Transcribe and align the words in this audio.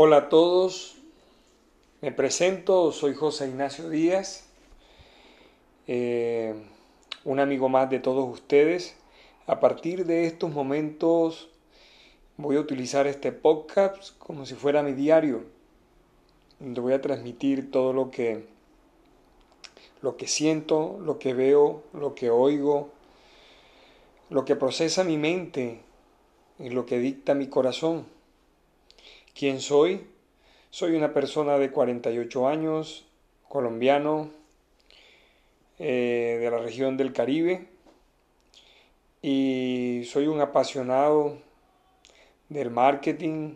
Hola 0.00 0.16
a 0.16 0.28
todos, 0.28 0.96
me 2.02 2.12
presento, 2.12 2.92
soy 2.92 3.14
José 3.14 3.48
Ignacio 3.48 3.88
Díaz, 3.88 4.48
eh, 5.88 6.54
un 7.24 7.40
amigo 7.40 7.68
más 7.68 7.90
de 7.90 7.98
todos 7.98 8.32
ustedes. 8.32 8.96
A 9.48 9.58
partir 9.58 10.06
de 10.06 10.26
estos 10.26 10.52
momentos 10.52 11.48
voy 12.36 12.54
a 12.54 12.60
utilizar 12.60 13.08
este 13.08 13.32
podcast 13.32 14.16
como 14.18 14.46
si 14.46 14.54
fuera 14.54 14.84
mi 14.84 14.92
diario, 14.92 15.42
donde 16.60 16.80
voy 16.80 16.92
a 16.92 17.02
transmitir 17.02 17.72
todo 17.72 17.92
lo 17.92 18.12
que, 18.12 18.46
lo 20.00 20.16
que 20.16 20.28
siento, 20.28 20.96
lo 21.02 21.18
que 21.18 21.34
veo, 21.34 21.82
lo 21.92 22.14
que 22.14 22.30
oigo, 22.30 22.90
lo 24.30 24.44
que 24.44 24.54
procesa 24.54 25.02
mi 25.02 25.16
mente 25.16 25.80
y 26.60 26.68
lo 26.68 26.86
que 26.86 27.00
dicta 27.00 27.34
mi 27.34 27.48
corazón. 27.48 28.16
¿Quién 29.34 29.60
soy? 29.60 30.06
Soy 30.70 30.96
una 30.96 31.12
persona 31.12 31.58
de 31.58 31.70
48 31.70 32.48
años, 32.48 33.06
colombiano, 33.48 34.30
eh, 35.78 36.38
de 36.40 36.50
la 36.50 36.58
región 36.58 36.96
del 36.96 37.12
Caribe, 37.12 37.68
y 39.22 40.02
soy 40.06 40.26
un 40.26 40.40
apasionado 40.40 41.38
del 42.48 42.70
marketing, 42.70 43.54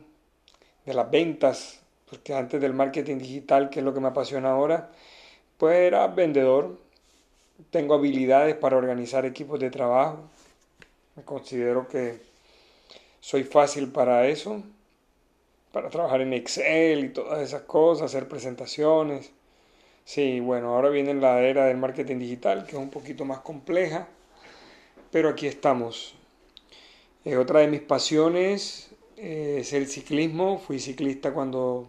de 0.87 0.95
las 0.95 1.11
ventas, 1.11 1.81
porque 2.09 2.35
antes 2.35 2.61
del 2.61 2.75
marketing 2.75 3.19
digital, 3.19 3.69
que 3.69 3.81
es 3.81 3.85
lo 3.85 3.93
que 3.93 4.01
me 4.01 4.09
apasiona 4.09 4.53
ahora, 4.53 4.91
pues 5.59 5.77
era 5.77 6.07
vendedor. 6.07 6.79
Tengo 7.71 7.95
habilidades 7.95 8.55
para 8.55 8.77
organizar 8.77 9.25
equipos 9.27 9.59
de 9.59 9.71
trabajo. 9.71 10.21
Me 11.17 11.25
considero 11.25 11.89
que 11.89 12.21
soy 13.21 13.45
fácil 13.45 13.91
para 13.91 14.29
eso 14.29 14.63
para 15.73 15.89
trabajar 15.89 16.21
en 16.21 16.35
Excel 16.35 17.05
y 17.07 17.09
todas 17.09 17.41
esas 17.43 17.63
cosas, 17.63 18.07
hacer 18.07 18.29
presentaciones. 18.29 19.33
Sí, 20.05 20.41
bueno, 20.41 20.75
ahora 20.75 20.91
viene 20.91 21.15
la 21.15 21.41
era 21.41 21.67
del 21.67 21.79
marketing 21.79 22.19
digital, 22.19 22.65
que 22.67 22.73
es 22.73 22.79
un 22.79 22.91
poquito 22.91 23.25
más 23.25 23.41
compleja, 23.41 24.09
pero 25.11 25.31
aquí 25.31 25.47
estamos. 25.47 26.15
Eh, 27.25 27.37
otra 27.37 27.61
de 27.61 27.69
mis 27.69 27.81
pasiones 27.81 28.91
eh, 29.17 29.59
es 29.61 29.73
el 29.73 29.87
ciclismo. 29.89 30.59
Fui 30.59 30.79
ciclista 30.79 31.33
cuando, 31.33 31.89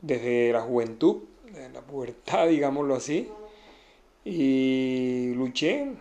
desde 0.00 0.52
la 0.52 0.62
juventud, 0.62 1.24
desde 1.44 1.70
la 1.70 1.82
pubertad, 1.82 2.48
digámoslo 2.48 2.94
así, 2.94 3.28
y 4.24 5.32
luché. 5.34 5.92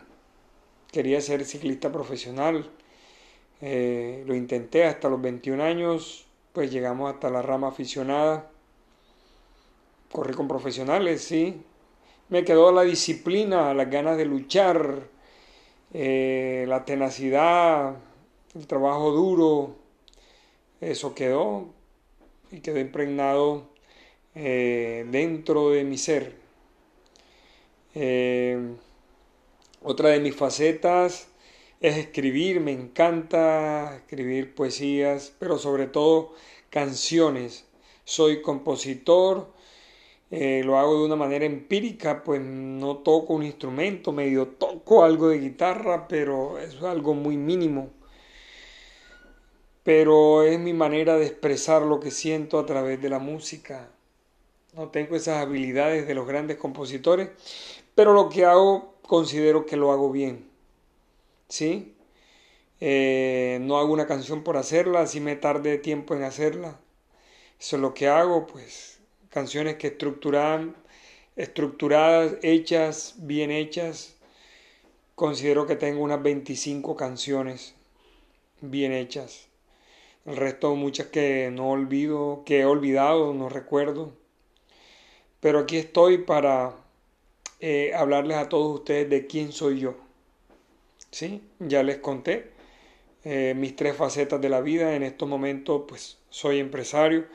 Quería 0.92 1.22
ser 1.22 1.46
ciclista 1.46 1.92
profesional 1.92 2.70
eh, 3.62 4.24
lo 4.26 4.36
intenté 4.36 4.86
hasta 4.86 5.08
los 5.08 5.22
21 5.22 5.64
años, 5.64 6.26
pues 6.54 6.72
llegamos 6.72 7.14
hasta 7.14 7.30
la 7.30 7.42
rama 7.42 7.70
aficionada. 7.70 8.50
Corrí 10.12 10.34
con 10.34 10.48
profesionales, 10.48 11.24
sí. 11.24 11.62
Me 12.30 12.44
quedó 12.44 12.72
la 12.72 12.84
disciplina, 12.84 13.74
las 13.74 13.90
ganas 13.90 14.18
de 14.18 14.26
luchar, 14.26 15.08
eh, 15.94 16.66
la 16.68 16.86
tenacidad, 16.86 17.96
el 18.56 18.68
trabajo 18.68 19.12
duro. 19.12 19.76
Eso 20.82 21.16
quedó 21.16 21.68
y 22.52 22.60
quedó 22.62 22.80
impregnado 22.80 23.70
eh, 24.36 25.06
dentro 25.10 25.72
de 25.72 25.84
mi 25.84 25.98
ser. 25.98 26.40
otra 29.84 30.10
de 30.10 30.20
mis 30.20 30.36
facetas 30.36 31.31
es 31.82 31.98
escribir, 31.98 32.62
me 32.62 32.72
encanta 32.72 33.96
escribir 33.98 34.54
poesías, 34.56 35.34
pero 35.40 35.58
sobre 35.58 35.88
todo 35.88 36.34
canciones. 36.70 37.66
Soy 38.06 38.42
compositor, 38.42 39.52
eh, 40.32 40.62
lo 40.64 40.78
hago 40.78 41.00
de 41.00 41.06
una 41.06 41.16
manera 41.16 41.46
empírica, 41.46 42.24
pues 42.24 42.42
no 42.42 42.98
toco 42.98 43.34
un 43.34 43.44
instrumento, 43.44 44.12
medio 44.12 44.48
toco 44.48 45.04
algo 45.04 45.30
de 45.30 45.40
guitarra, 45.40 46.08
pero 46.08 46.60
es 46.60 46.82
algo 46.84 47.14
muy 47.16 47.38
mínimo. 47.38 47.90
Pero 49.84 50.44
es 50.44 50.60
mi 50.60 50.74
manera 50.74 51.18
de 51.18 51.26
expresar 51.26 51.82
lo 51.82 52.00
que 52.00 52.12
siento 52.12 52.60
a 52.60 52.66
través 52.66 53.02
de 53.02 53.10
la 53.10 53.20
música. 53.20 53.90
No 54.76 54.90
tengo 54.90 55.16
esas 55.16 55.38
habilidades 55.42 56.08
de 56.08 56.14
los 56.16 56.28
grandes 56.28 56.58
compositores, 56.58 57.30
pero 57.96 58.14
lo 58.14 58.30
que 58.30 58.46
hago 58.46 58.96
considero 59.02 59.66
que 59.66 59.78
lo 59.78 59.92
hago 59.92 60.12
bien. 60.12 60.51
¿Sí? 61.52 61.96
Eh, 62.80 63.60
no 63.62 63.78
hago 63.78 63.94
una 63.94 64.08
canción 64.08 64.44
por 64.44 64.58
hacerla, 64.58 65.02
así 65.02 65.20
me 65.20 65.36
tarde 65.36 65.78
tiempo 65.78 66.16
en 66.16 66.24
hacerla. 66.24 66.80
Eso 67.60 67.76
es 67.76 67.82
lo 67.82 67.94
que 67.94 68.08
hago, 68.08 68.48
pues 68.48 69.00
canciones 69.30 69.76
que 69.76 69.88
estructuran, 69.88 70.76
estructuradas, 71.36 72.38
hechas, 72.42 73.16
bien 73.20 73.52
hechas. 73.52 74.16
Considero 75.16 75.68
que 75.68 75.76
tengo 75.76 76.02
unas 76.04 76.24
25 76.24 76.96
canciones 76.96 77.76
bien 78.62 78.94
hechas. 78.94 79.48
El 80.26 80.38
resto 80.38 80.76
muchas 80.76 81.08
que 81.08 81.50
no 81.52 81.70
olvido, 81.72 82.44
que 82.46 82.62
he 82.62 82.66
olvidado, 82.66 83.34
no 83.34 83.50
recuerdo. 83.50 84.14
Pero 85.42 85.60
aquí 85.60 85.78
estoy 85.78 86.20
para 86.20 86.76
eh, 87.60 87.94
hablarles 87.96 88.38
a 88.38 88.50
todos 88.50 88.80
ustedes 88.80 89.10
de 89.10 89.28
quién 89.28 89.52
soy 89.52 89.80
yo. 89.80 90.11
¿Sí? 91.12 91.42
Ya 91.60 91.84
les 91.84 91.98
conté 91.98 92.52
eh, 93.24 93.54
mis 93.56 93.76
tres 93.76 93.96
facetas 93.96 94.42
de 94.42 94.50
la 94.50 94.62
vida. 94.62 94.96
En 94.96 95.04
estos 95.04 95.28
momentos, 95.30 95.84
pues, 95.88 96.18
soy 96.30 96.60
empresario. 96.60 97.26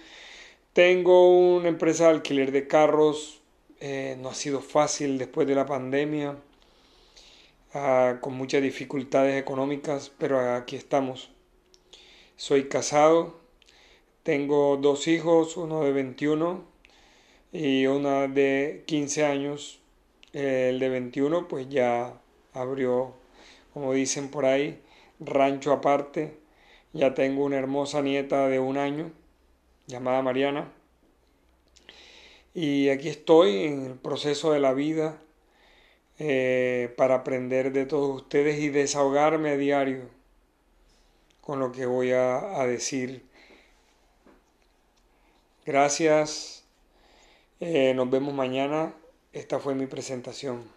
Tengo 0.72 1.56
una 1.56 1.68
empresa 1.68 2.04
de 2.04 2.10
alquiler 2.10 2.52
de 2.52 2.66
carros. 2.66 3.42
Eh, 3.80 4.16
no 4.20 4.30
ha 4.30 4.34
sido 4.34 4.60
fácil 4.60 5.18
después 5.18 5.46
de 5.46 5.54
la 5.54 5.66
pandemia, 5.66 6.36
ah, 7.74 8.18
con 8.20 8.34
muchas 8.34 8.62
dificultades 8.62 9.40
económicas, 9.40 10.10
pero 10.18 10.40
aquí 10.54 10.76
estamos. 10.76 11.30
Soy 12.36 12.68
casado, 12.68 13.40
tengo 14.22 14.76
dos 14.78 15.08
hijos, 15.08 15.56
uno 15.56 15.82
de 15.82 15.92
21 15.92 16.64
y 17.52 17.86
una 17.86 18.28
de 18.28 18.84
15 18.86 19.24
años. 19.24 19.80
El 20.32 20.78
de 20.78 20.88
21 20.88 21.48
pues 21.48 21.68
ya 21.68 22.20
abrió 22.52 23.14
como 23.76 23.92
dicen 23.92 24.30
por 24.30 24.46
ahí, 24.46 24.80
rancho 25.20 25.70
aparte. 25.70 26.38
Ya 26.94 27.12
tengo 27.12 27.44
una 27.44 27.58
hermosa 27.58 28.00
nieta 28.00 28.48
de 28.48 28.58
un 28.58 28.78
año, 28.78 29.12
llamada 29.86 30.22
Mariana. 30.22 30.72
Y 32.54 32.88
aquí 32.88 33.10
estoy 33.10 33.64
en 33.64 33.84
el 33.84 33.94
proceso 33.96 34.50
de 34.50 34.60
la 34.60 34.72
vida 34.72 35.20
eh, 36.18 36.94
para 36.96 37.16
aprender 37.16 37.70
de 37.70 37.84
todos 37.84 38.16
ustedes 38.16 38.60
y 38.60 38.70
desahogarme 38.70 39.50
a 39.50 39.56
diario 39.58 40.08
con 41.42 41.60
lo 41.60 41.70
que 41.70 41.84
voy 41.84 42.12
a, 42.12 42.64
decir. 42.66 43.26
Gracias. 45.66 46.64
Eh, 47.60 47.92
nos 47.94 48.08
vemos 48.08 48.32
mañana. 48.32 48.94
Esta 49.34 49.58
fue 49.58 49.74
mi 49.74 49.84
presentación. 49.84 50.75